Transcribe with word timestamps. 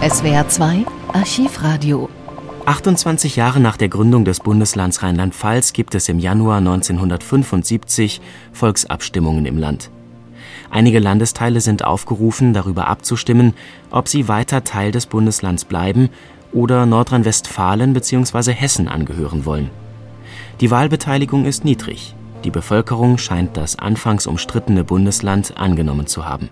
SWR 0.00 0.46
2 0.46 0.86
Archivradio 1.12 2.08
28 2.66 3.34
Jahre 3.34 3.58
nach 3.58 3.76
der 3.76 3.88
Gründung 3.88 4.24
des 4.24 4.38
Bundeslands 4.38 5.02
Rheinland-Pfalz 5.02 5.72
gibt 5.72 5.96
es 5.96 6.08
im 6.08 6.20
Januar 6.20 6.58
1975 6.58 8.20
Volksabstimmungen 8.52 9.44
im 9.44 9.58
Land. 9.58 9.90
Einige 10.70 11.00
Landesteile 11.00 11.60
sind 11.60 11.84
aufgerufen, 11.84 12.52
darüber 12.52 12.86
abzustimmen, 12.86 13.54
ob 13.90 14.06
sie 14.06 14.28
weiter 14.28 14.62
Teil 14.62 14.92
des 14.92 15.06
Bundeslands 15.06 15.64
bleiben 15.64 16.10
oder 16.52 16.86
Nordrhein-Westfalen 16.86 17.92
bzw. 17.92 18.52
Hessen 18.52 18.86
angehören 18.86 19.44
wollen. 19.46 19.68
Die 20.60 20.70
Wahlbeteiligung 20.70 21.44
ist 21.44 21.64
niedrig. 21.64 22.14
Die 22.44 22.52
Bevölkerung 22.52 23.18
scheint 23.18 23.56
das 23.56 23.76
anfangs 23.80 24.28
umstrittene 24.28 24.84
Bundesland 24.84 25.56
angenommen 25.56 26.06
zu 26.06 26.24
haben. 26.24 26.50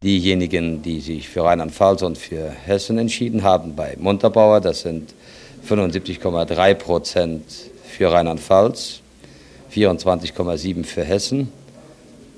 Diejenigen, 0.00 0.80
die 0.80 1.00
sich 1.00 1.28
für 1.28 1.42
Rheinland-Pfalz 1.42 2.02
und 2.02 2.16
für 2.16 2.50
Hessen 2.50 2.98
entschieden 2.98 3.42
haben, 3.42 3.74
bei 3.74 3.96
Montabaur, 3.98 4.60
das 4.60 4.82
sind 4.82 5.12
75,3 5.68 6.74
Prozent 6.74 7.42
für 7.82 8.12
Rheinland-Pfalz, 8.12 9.00
24,7% 9.74 10.84
für 10.84 11.02
Hessen. 11.02 11.52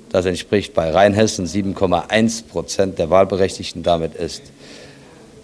Das 0.09 0.25
entspricht 0.25 0.73
bei 0.73 0.89
Rheinhessen 0.89 1.45
7,1 1.45 2.47
Prozent 2.47 2.97
der 2.97 3.11
Wahlberechtigten. 3.11 3.83
Damit 3.83 4.15
ist 4.15 4.41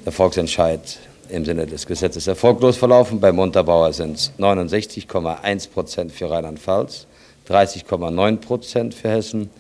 der 0.04 0.12
Volksentscheid 0.12 0.98
im 1.30 1.46
Sinne 1.46 1.68
des 1.68 1.86
Gesetzes 1.86 2.26
erfolglos 2.26 2.78
verlaufen. 2.78 3.20
Bei 3.20 3.32
Montabaur 3.32 3.94
sind 3.94 4.18
es 4.18 4.32
69,1 4.40 5.70
Prozent 5.70 6.12
für 6.12 6.32
Rheinland-Pfalz, 6.32 7.06
30,9 7.48 8.38
Prozent 8.38 8.96
für 8.96 9.12
Hessen 9.12 9.52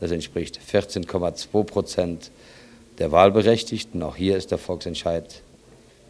das 0.00 0.10
entspricht 0.10 0.58
14,2 0.58 1.64
Prozent 1.64 2.30
der 2.98 3.12
Wahlberechtigten. 3.12 4.02
Auch 4.02 4.16
hier 4.16 4.36
ist 4.36 4.50
der 4.50 4.58
Volksentscheid 4.58 5.42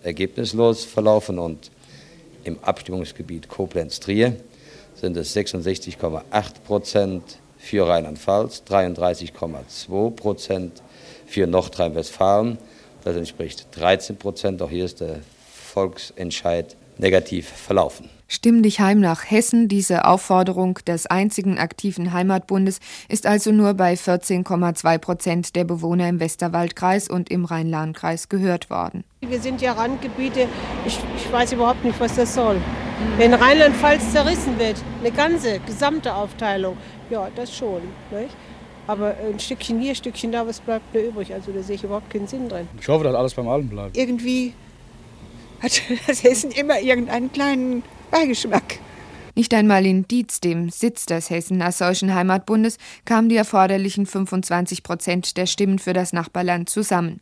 ergebnislos 0.02 0.84
verlaufen 0.84 1.38
und 1.38 1.70
im 2.44 2.58
Abstimmungsgebiet 2.62 3.48
Koblenz-Trier 3.48 4.36
sind 4.94 5.16
es 5.16 5.36
66,8 5.36 6.22
Prozent 6.66 7.38
für 7.58 7.86
Rheinland-Pfalz, 7.86 8.62
33,2 8.68 10.10
Prozent 10.12 10.82
für 11.26 11.46
Nordrhein-Westfalen. 11.46 12.58
Das 13.04 13.16
entspricht 13.16 13.66
13 13.72 14.16
Prozent. 14.16 14.62
Auch 14.62 14.70
hier 14.70 14.84
ist 14.84 15.00
der 15.00 15.20
Volksentscheid 15.52 16.76
negativ 17.00 17.48
verlaufen. 17.48 18.08
Stimm 18.32 18.62
dich 18.62 18.78
heim 18.78 19.00
nach 19.00 19.28
Hessen. 19.28 19.66
Diese 19.66 20.04
Aufforderung 20.04 20.78
des 20.86 21.08
einzigen 21.08 21.58
aktiven 21.58 22.12
Heimatbundes 22.12 22.78
ist 23.08 23.26
also 23.26 23.50
nur 23.50 23.74
bei 23.74 23.94
14,2 23.94 24.98
Prozent 24.98 25.56
der 25.56 25.64
Bewohner 25.64 26.08
im 26.08 26.20
Westerwaldkreis 26.20 27.08
und 27.08 27.28
im 27.28 27.44
Rhein-Lahn-Kreis 27.44 28.28
gehört 28.28 28.70
worden. 28.70 29.02
Wir 29.20 29.40
sind 29.40 29.60
ja 29.60 29.72
Randgebiete. 29.72 30.46
Ich, 30.86 31.00
ich 31.16 31.32
weiß 31.32 31.54
überhaupt 31.54 31.84
nicht, 31.84 31.98
was 31.98 32.14
das 32.14 32.32
soll. 32.32 32.60
Wenn 33.16 33.34
Rheinland-Pfalz 33.34 34.12
zerrissen 34.12 34.58
wird, 34.60 34.76
eine 35.00 35.10
ganze 35.10 35.58
gesamte 35.60 36.14
Aufteilung, 36.14 36.76
ja, 37.10 37.28
das 37.34 37.52
schon. 37.52 37.82
Nicht? 38.12 38.36
Aber 38.86 39.14
ein 39.28 39.40
Stückchen 39.40 39.80
hier, 39.80 39.90
ein 39.90 39.96
Stückchen 39.96 40.30
da, 40.30 40.46
was 40.46 40.60
bleibt 40.60 40.94
da 40.94 41.00
übrig? 41.00 41.34
Also 41.34 41.50
da 41.50 41.62
sehe 41.62 41.74
ich 41.74 41.82
überhaupt 41.82 42.10
keinen 42.10 42.28
Sinn 42.28 42.48
drin. 42.48 42.68
Ich 42.80 42.88
hoffe, 42.88 43.02
dass 43.02 43.14
alles 43.16 43.34
beim 43.34 43.48
Alten 43.48 43.68
bleibt. 43.68 43.96
Irgendwie 43.96 44.54
hat 45.62 45.82
das 46.06 46.22
Hessen 46.22 46.50
immer 46.50 46.80
irgendeinen 46.80 47.32
kleinen 47.32 47.82
Beigeschmack. 48.10 48.78
Nicht 49.34 49.54
einmal 49.54 49.86
in 49.86 50.06
Dietz, 50.08 50.40
dem 50.40 50.70
Sitz 50.70 51.06
des 51.06 51.30
Hessen-Nassauischen 51.30 52.14
Heimatbundes, 52.14 52.78
kamen 53.04 53.28
die 53.28 53.36
erforderlichen 53.36 54.04
25 54.04 54.82
Prozent 54.82 55.36
der 55.36 55.46
Stimmen 55.46 55.78
für 55.78 55.92
das 55.92 56.12
Nachbarland 56.12 56.68
zusammen. 56.68 57.20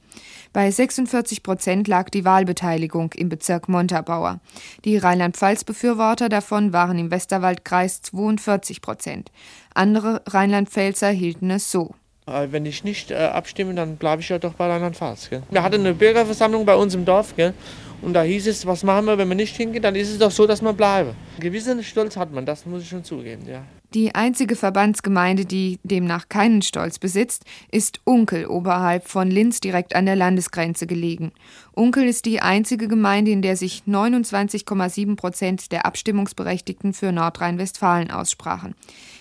Bei 0.53 0.71
46 0.71 1.43
Prozent 1.43 1.87
lag 1.87 2.09
die 2.09 2.25
Wahlbeteiligung 2.25 3.13
im 3.13 3.29
Bezirk 3.29 3.69
Montabaur. 3.69 4.41
Die 4.85 4.97
Rheinland-Pfalz-Befürworter 4.97 6.29
davon 6.29 6.73
waren 6.73 6.99
im 6.99 7.11
Westerwaldkreis 7.11 8.03
42 8.03 8.81
Prozent. 8.81 9.31
Andere 9.75 10.23
Rheinland-Pfälzer 10.27 11.11
hielten 11.11 11.51
es 11.51 11.71
so. 11.71 11.95
Äh, 12.27 12.49
wenn 12.51 12.67
ich 12.67 12.85
nicht 12.85 13.11
äh, 13.11 13.17
abstimme, 13.17 13.75
dann 13.75 13.97
bleibe 13.97 14.23
ich 14.23 14.29
ja 14.29 14.39
doch 14.39 14.55
bei 14.55 14.67
Rheinland-Pfalz. 14.67 15.31
Wir 15.31 15.63
hatten 15.63 15.81
eine 15.81 15.95
Bürgerversammlung 15.95 16.65
bei 16.65 16.75
uns 16.75 16.95
im 16.95 17.05
Dorf. 17.05 17.37
Gell? 17.37 17.55
Und 18.01 18.15
da 18.15 18.23
hieß 18.23 18.47
es, 18.47 18.67
was 18.67 18.85
machen 18.85 19.07
wir, 19.07 19.19
wenn 19.19 19.29
wir 19.29 19.35
nicht 19.35 19.57
hingehen? 19.57 19.83
Dann 19.83 19.97
ist 19.97 20.11
es 20.11 20.19
doch 20.19 20.31
so, 20.31 20.47
dass 20.47 20.63
man 20.63 20.77
bleibe. 20.77 21.15
Einen 21.35 21.41
gewissen 21.41 21.83
Stolz 21.83 22.17
hat 22.17 22.33
man, 22.33 22.47
das 22.47 22.65
muss 22.65 22.83
ich 22.83 22.89
schon 22.89 23.05
zugeben, 23.05 23.43
ja. 23.47 23.63
Die 23.95 24.15
einzige 24.15 24.55
Verbandsgemeinde, 24.55 25.47
die 25.47 25.79
demnach 25.83 26.29
keinen 26.29 26.61
Stolz 26.61 26.99
besitzt, 26.99 27.45
ist 27.73 28.01
Unkel 28.05 28.47
oberhalb 28.47 29.09
von 29.09 29.31
Linz 29.31 29.61
direkt 29.61 29.97
an 29.97 30.05
der 30.05 30.15
Landesgrenze 30.15 30.87
gelegen. 30.87 31.33
Unkel 31.73 32.05
ist 32.05 32.27
die 32.27 32.41
einzige 32.41 32.87
Gemeinde, 32.87 33.31
in 33.31 33.41
der 33.41 33.57
sich 33.57 33.85
29,7 33.89 35.17
Prozent 35.17 35.73
der 35.73 35.87
Abstimmungsberechtigten 35.87 36.93
für 36.93 37.13
Nordrhein-Westfalen 37.13 38.11
aussprachen. 38.11 38.75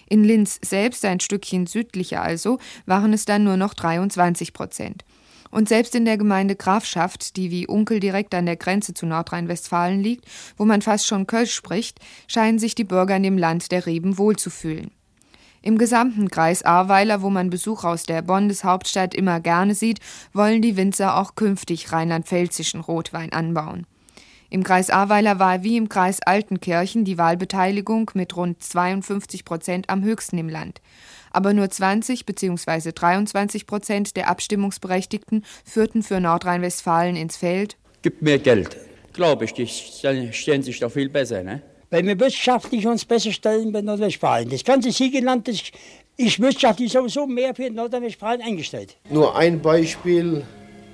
In 0.09 0.25
Linz 0.25 0.59
selbst, 0.61 1.05
ein 1.05 1.21
Stückchen 1.21 1.65
südlicher 1.65 2.21
also, 2.21 2.59
waren 2.85 3.13
es 3.13 3.23
dann 3.23 3.45
nur 3.45 3.55
noch 3.55 3.73
23 3.73 4.51
Prozent. 4.51 5.05
Und 5.51 5.69
selbst 5.69 5.95
in 5.95 6.05
der 6.05 6.17
Gemeinde 6.17 6.55
Grafschaft, 6.55 7.35
die 7.35 7.51
wie 7.51 7.67
Unkel 7.67 7.99
direkt 7.99 8.33
an 8.35 8.45
der 8.45 8.55
Grenze 8.55 8.93
zu 8.93 9.05
Nordrhein-Westfalen 9.05 10.01
liegt, 10.01 10.25
wo 10.57 10.65
man 10.65 10.81
fast 10.81 11.07
schon 11.07 11.27
Kölsch 11.27 11.53
spricht, 11.53 11.99
scheinen 12.27 12.59
sich 12.59 12.75
die 12.75 12.83
Bürger 12.83 13.15
in 13.15 13.23
dem 13.23 13.37
Land 13.37 13.71
der 13.71 13.85
Reben 13.85 14.17
wohlzufühlen. 14.17 14.91
Im 15.61 15.77
gesamten 15.77 16.29
Kreis 16.29 16.63
Ahrweiler, 16.63 17.21
wo 17.21 17.29
man 17.29 17.49
Besuch 17.49 17.83
aus 17.83 18.03
der 18.03 18.21
Bundeshauptstadt 18.21 19.13
immer 19.13 19.39
gerne 19.39 19.75
sieht, 19.75 19.99
wollen 20.31 20.61
die 20.61 20.77
Winzer 20.77 21.17
auch 21.17 21.35
künftig 21.35 21.91
rheinland-pfälzischen 21.91 22.79
Rotwein 22.79 23.33
anbauen. 23.33 23.85
Im 24.49 24.63
Kreis 24.63 24.89
Ahrweiler 24.89 25.39
war 25.39 25.63
wie 25.63 25.77
im 25.77 25.89
Kreis 25.89 26.21
Altenkirchen 26.21 27.05
die 27.05 27.17
Wahlbeteiligung 27.17 28.11
mit 28.13 28.35
rund 28.35 28.61
52 28.61 29.45
Prozent 29.45 29.89
am 29.89 30.03
höchsten 30.03 30.37
im 30.37 30.49
Land 30.49 30.81
aber 31.37 31.53
nur 31.53 31.69
20 31.69 32.25
bzw. 32.25 32.91
23 32.93 33.67
Prozent 33.67 34.15
der 34.15 34.27
Abstimmungsberechtigten 34.27 35.45
führten 35.63 36.01
für 36.01 36.19
Nordrhein-Westfalen 36.19 37.15
ins 37.15 37.37
Feld. 37.37 37.77
Gibt 38.01 38.23
mehr 38.23 38.39
Geld. 38.39 38.75
Glaube 39.13 39.45
ich, 39.45 39.53
die 39.53 39.67
stellen 39.67 40.63
sich 40.63 40.79
doch 40.79 40.91
viel 40.91 41.09
besser. 41.09 41.43
Ne? 41.43 41.61
Weil 41.91 42.05
wir 42.05 42.19
wirtschaftlich 42.19 42.87
uns 42.87 43.05
besser 43.05 43.31
stellen 43.31 43.71
bei 43.71 43.81
Nordrhein-Westfalen. 43.81 44.49
Das 44.49 44.63
ganze 44.63 44.91
Siegerland 44.91 45.47
ist, 45.47 45.71
ist 46.17 46.39
wirtschaftlich 46.39 46.91
sowieso 46.91 47.27
mehr 47.27 47.53
für 47.53 47.69
Nordrhein-Westfalen 47.69 48.41
eingestellt. 48.41 48.97
Nur 49.09 49.35
ein 49.35 49.61
Beispiel, 49.61 50.43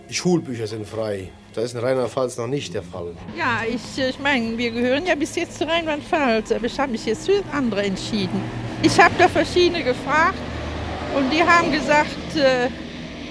Schulbücher 0.10 0.68
sind 0.68 0.86
frei. 0.86 1.30
Das 1.54 1.66
ist 1.66 1.76
in 1.76 1.82
Rheinland-Pfalz 1.82 2.38
noch 2.38 2.48
nicht 2.48 2.74
der 2.74 2.82
Fall. 2.82 3.12
Ja, 3.38 3.62
ich, 3.68 4.04
ich 4.04 4.20
meine, 4.20 4.58
wir 4.58 4.72
gehören 4.72 5.06
ja 5.06 5.14
bis 5.14 5.36
jetzt 5.36 5.60
zu 5.60 5.68
Rheinland-Pfalz, 5.68 6.52
aber 6.52 6.66
ich 6.66 6.80
habe 6.80 6.92
mich 6.92 7.06
jetzt 7.06 7.28
für 7.28 7.44
andere 7.52 7.84
entschieden. 7.84 8.42
Ich 8.82 9.00
habe 9.00 9.14
da 9.20 9.28
verschiedene 9.28 9.84
gefragt 9.84 10.38
und 11.16 11.32
die 11.32 11.44
haben 11.44 11.72
gesagt, 11.72 12.36
äh, 12.36 12.66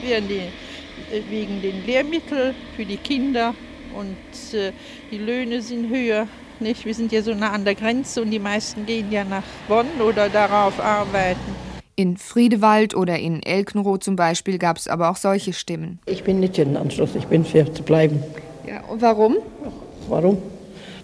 äh, 0.05 1.23
wegen 1.29 1.61
den 1.61 1.85
Lehrmitteln 1.85 2.55
für 2.77 2.85
die 2.85 2.97
Kinder 2.97 3.55
und 3.95 4.55
äh, 4.55 4.73
die 5.11 5.19
Löhne 5.19 5.61
sind 5.61 5.89
höher. 5.89 6.29
Nicht? 6.61 6.85
Wir 6.85 6.95
sind 6.95 7.11
ja 7.11 7.23
so 7.23 7.35
nah 7.35 7.51
an 7.51 7.65
der 7.65 7.75
Grenze 7.75 8.23
und 8.23 8.31
die 8.31 8.39
meisten 8.39 8.87
gehen 8.87 9.11
ja 9.11 9.25
nach 9.25 9.43
Bonn 9.67 9.89
oder 10.01 10.29
darauf 10.29 10.79
arbeiten. 10.79 11.62
In 12.03 12.17
Friedewald 12.17 12.97
oder 12.97 13.17
in 13.21 13.45
Elkenroth 13.45 14.03
zum 14.03 14.17
Beispiel 14.17 14.59
gab 14.59 14.77
es 14.77 14.89
aber 14.89 15.09
auch 15.09 15.15
solche 15.15 15.53
Stimmen. 15.53 16.01
Ich 16.07 16.25
bin 16.25 16.41
nicht 16.41 16.57
für 16.57 16.65
den 16.65 16.77
Anschluss, 16.77 17.11
ich 17.15 17.27
bin 17.27 17.45
für 17.45 17.73
zu 17.73 17.85
bleiben. 17.85 18.21
Ja, 18.67 18.83
und 18.91 19.01
warum? 19.01 19.37
Warum? 20.09 20.39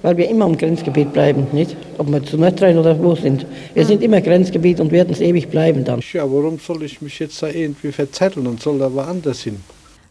Weil 0.02 0.16
wir 0.16 0.28
immer 0.28 0.46
im 0.46 0.58
Grenzgebiet 0.58 1.12
bleiben, 1.12 1.46
nicht? 1.52 1.76
Ob 1.98 2.10
wir 2.10 2.24
zu 2.24 2.36
Nordrhein 2.36 2.76
oder 2.78 2.98
wo 2.98 3.14
sind. 3.14 3.46
Wir 3.74 3.86
sind 3.86 4.02
immer 4.02 4.20
Grenzgebiet 4.20 4.80
und 4.80 4.90
werden 4.90 5.10
es 5.12 5.20
ewig 5.20 5.46
bleiben 5.46 5.84
dann. 5.84 6.00
Ja, 6.12 6.24
warum 6.24 6.58
soll 6.58 6.82
ich 6.82 7.00
mich 7.00 7.20
jetzt 7.20 7.40
da 7.44 7.46
irgendwie 7.46 7.92
verzetteln 7.92 8.48
und 8.48 8.60
soll 8.60 8.80
da 8.80 8.92
woanders 8.92 9.42
hin? 9.42 9.60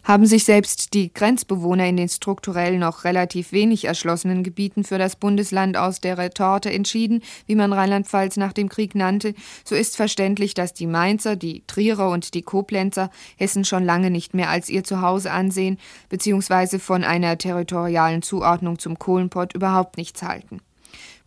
Haben 0.08 0.24
sich 0.24 0.44
selbst 0.44 0.94
die 0.94 1.12
Grenzbewohner 1.12 1.86
in 1.86 1.98
den 1.98 2.08
strukturell 2.08 2.78
noch 2.78 3.04
relativ 3.04 3.52
wenig 3.52 3.84
erschlossenen 3.84 4.42
Gebieten 4.42 4.82
für 4.82 4.96
das 4.96 5.16
Bundesland 5.16 5.76
aus 5.76 6.00
der 6.00 6.16
Retorte 6.16 6.72
entschieden, 6.72 7.22
wie 7.44 7.54
man 7.54 7.74
Rheinland-Pfalz 7.74 8.38
nach 8.38 8.54
dem 8.54 8.70
Krieg 8.70 8.94
nannte, 8.94 9.34
so 9.64 9.74
ist 9.74 9.96
verständlich, 9.96 10.54
dass 10.54 10.72
die 10.72 10.86
Mainzer, 10.86 11.36
die 11.36 11.62
Trierer 11.66 12.08
und 12.08 12.32
die 12.32 12.40
Koblenzer 12.40 13.10
Hessen 13.36 13.66
schon 13.66 13.84
lange 13.84 14.10
nicht 14.10 14.32
mehr 14.32 14.48
als 14.48 14.70
ihr 14.70 14.82
Zuhause 14.82 15.30
ansehen, 15.30 15.76
beziehungsweise 16.08 16.78
von 16.78 17.04
einer 17.04 17.36
territorialen 17.36 18.22
Zuordnung 18.22 18.78
zum 18.78 18.98
Kohlenpott 18.98 19.52
überhaupt 19.52 19.98
nichts 19.98 20.22
halten. 20.22 20.60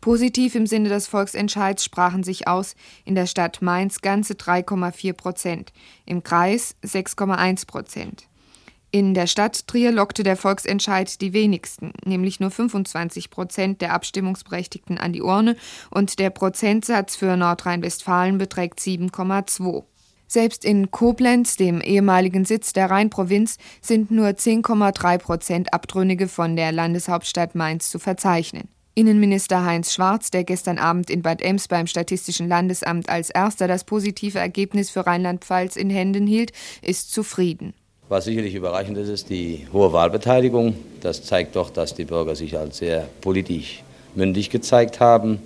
Positiv 0.02 0.56
im 0.56 0.66
Sinne 0.66 0.90
des 0.90 1.06
Volksentscheids 1.08 1.86
sprachen 1.86 2.24
sich 2.24 2.48
aus 2.48 2.76
in 3.06 3.14
der 3.14 3.28
Stadt 3.28 3.62
Mainz 3.62 4.02
ganze 4.02 4.34
3,4 4.34 5.14
Prozent, 5.14 5.72
im 6.08 6.24
Kreis 6.24 6.76
6,1 6.84 7.68
Prozent. 7.68 8.31
In 8.94 9.14
der 9.14 9.28
Stadt 9.28 9.68
Trier 9.68 9.94
lockte 9.94 10.22
der 10.24 10.36
Volksentscheid 10.36 11.22
die 11.22 11.32
wenigsten, 11.32 11.94
nämlich 12.04 12.42
nur 12.42 12.52
25 12.52 13.30
Prozent 13.30 13.80
der 13.82 13.94
Abstimmungsberechtigten 13.94 14.98
an 14.98 15.14
die 15.14 15.22
Urne 15.22 15.56
und 15.92 16.20
der 16.20 16.30
Prozentsatz 16.30 17.16
für 17.16 17.38
Nordrhein-Westfalen 17.38 18.38
beträgt 18.38 18.80
7,2. 18.80 19.84
Selbst 20.28 20.66
in 20.66 20.92
Koblenz, 20.92 21.56
dem 21.56 21.80
ehemaligen 21.80 22.44
Sitz 22.44 22.74
der 22.74 22.90
Rheinprovinz, 22.90 23.58
sind 23.80 24.12
nur 24.12 24.28
10,3 24.28 25.18
Prozent 25.20 25.74
Abtrünnige 25.74 26.28
von 26.28 26.58
der 26.58 26.74
Landeshauptstadt 26.74 27.56
Mainz 27.56 27.92
zu 27.92 27.98
verzeichnen. 27.98 28.68
Innenminister 28.94 29.64
Heinz 29.64 29.94
Schwarz, 29.94 30.32
der 30.32 30.44
gestern 30.44 30.80
Abend 30.80 31.10
in 31.10 31.22
Bad 31.22 31.42
Ems 31.42 31.70
beim 31.70 31.88
Statistischen 31.88 32.50
Landesamt 32.50 33.08
als 33.08 33.30
erster 33.30 33.70
das 33.70 33.86
positive 33.86 34.38
Ergebnis 34.38 34.90
für 34.90 35.06
Rheinland-Pfalz 35.06 35.78
in 35.78 35.90
Händen 35.90 36.28
hielt, 36.28 36.52
ist 36.82 37.14
zufrieden. 37.14 37.74
Was 38.12 38.26
sicherlich 38.26 38.56
überraschend 38.56 38.98
ist, 38.98 39.08
ist 39.08 39.30
die 39.30 39.66
hohe 39.72 39.94
Wahlbeteiligung. 39.94 40.76
Das 41.00 41.24
zeigt 41.24 41.56
doch, 41.56 41.70
dass 41.70 41.96
die 41.96 42.04
Bürger 42.04 42.36
sich 42.36 42.58
als 42.58 42.80
sehr 42.80 43.08
politisch 43.22 43.84
mündig 44.16 44.50
gezeigt 44.50 45.00
haben. 45.00 45.42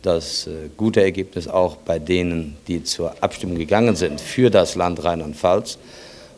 Das 0.00 0.46
äh, 0.46 0.70
gute 0.78 1.02
Ergebnis 1.02 1.46
auch 1.46 1.76
bei 1.76 1.98
denen, 1.98 2.56
die 2.68 2.84
zur 2.84 3.22
Abstimmung 3.22 3.58
gegangen 3.58 3.96
sind 3.96 4.22
für 4.22 4.48
das 4.48 4.76
Land 4.76 5.04
Rheinland-Pfalz, 5.04 5.76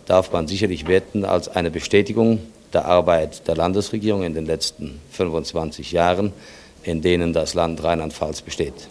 darf 0.07 0.33
man 0.33 0.49
sicherlich 0.49 0.89
werten 0.89 1.25
als 1.25 1.47
eine 1.47 1.71
Bestätigung 1.71 2.41
der 2.73 2.87
Arbeit 2.87 3.47
der 3.47 3.55
Landesregierung 3.55 4.25
in 4.25 4.35
den 4.35 4.47
letzten 4.47 4.99
25 5.13 5.93
Jahren, 5.93 6.33
in 6.83 7.03
denen 7.03 7.33
das 7.33 7.55
Land 7.55 7.85
Rheinland-Pfalz 7.85 8.43
besteht. 8.43 8.89